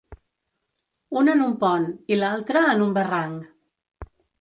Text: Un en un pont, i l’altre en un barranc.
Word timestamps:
Un 1.21 1.29
en 1.35 1.45
un 1.49 1.53
pont, 1.65 1.87
i 2.15 2.19
l’altre 2.25 2.67
en 2.73 2.85
un 2.89 2.99
barranc. 3.01 4.13